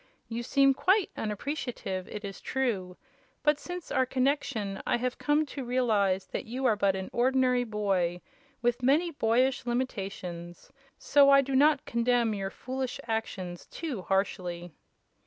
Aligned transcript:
You 0.27 0.41
seem 0.41 0.73
quite 0.73 1.11
unappreciative, 1.15 2.07
it 2.07 2.25
is 2.25 2.41
true; 2.41 2.97
but 3.43 3.59
since 3.59 3.91
our 3.91 4.07
connection 4.07 4.81
I 4.83 4.97
have 4.97 5.19
come 5.19 5.45
to 5.45 5.63
realize 5.63 6.25
that 6.25 6.45
you 6.45 6.65
are 6.65 6.75
but 6.75 6.95
an 6.95 7.11
ordinary 7.13 7.63
boy, 7.63 8.21
with 8.63 8.81
many 8.81 9.11
boyish 9.11 9.63
limitations; 9.67 10.71
so 10.97 11.29
I 11.29 11.41
do 11.41 11.55
not 11.55 11.85
condemn 11.85 12.33
your 12.33 12.49
foolish 12.49 12.99
actions 13.07 13.67
too 13.67 14.01
harshly." 14.01 14.71